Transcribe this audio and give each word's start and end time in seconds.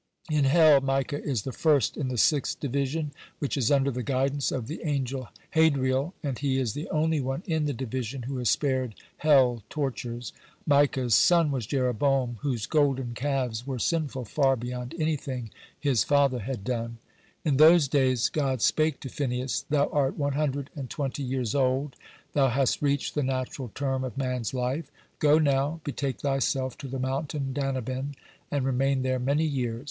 (137) 0.29 0.39
In 0.65 0.71
hell 0.71 0.81
Micah 0.81 1.23
is 1.23 1.43
the 1.43 1.51
first 1.51 1.95
in 1.95 2.07
the 2.07 2.17
sixth 2.17 2.59
division, 2.59 3.11
which 3.37 3.55
is 3.55 3.69
under 3.69 3.91
the 3.91 4.01
guidance 4.01 4.51
of 4.51 4.65
the 4.65 4.81
angel 4.83 5.29
Hadriel, 5.51 6.13
and 6.23 6.39
he 6.39 6.57
is 6.57 6.73
the 6.73 6.89
only 6.89 7.19
one 7.19 7.43
in 7.45 7.65
the 7.67 7.71
division 7.73 8.23
who 8.23 8.39
is 8.39 8.49
spared 8.49 8.95
hell 9.17 9.61
tortures. 9.69 10.33
(138) 10.65 10.65
Micah's 11.05 11.13
sons 11.13 11.51
was 11.51 11.67
Jeroboam, 11.67 12.37
whose 12.41 12.65
golden 12.65 13.13
calves 13.13 13.67
were 13.67 13.77
sinful 13.77 14.25
far 14.25 14.55
beyond 14.55 14.95
anything 14.97 15.51
his 15.79 16.03
father 16.03 16.39
had 16.39 16.63
done. 16.63 16.97
(139) 17.43 17.45
In 17.53 17.57
those 17.57 17.87
days 17.87 18.27
God 18.29 18.59
spake 18.63 18.99
to 19.01 19.07
Phinehas: 19.07 19.65
"Thou 19.69 19.87
art 19.91 20.17
one 20.17 20.33
hundred 20.33 20.71
and 20.75 20.89
twenty 20.89 21.21
years 21.21 21.53
old, 21.53 21.95
thou 22.33 22.47
hast 22.49 22.81
reached 22.81 23.13
the 23.13 23.21
natural 23.21 23.69
term 23.75 24.03
of 24.03 24.17
man's 24.17 24.51
life. 24.51 24.89
Go 25.19 25.37
now, 25.37 25.79
betake 25.83 26.21
thyself 26.21 26.75
to 26.79 26.87
the 26.87 26.97
mountain 26.97 27.53
Danaben, 27.53 28.15
and 28.49 28.65
remain 28.65 29.03
there 29.03 29.19
many 29.19 29.45
years. 29.45 29.79